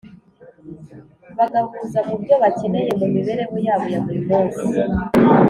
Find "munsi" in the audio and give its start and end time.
4.27-4.63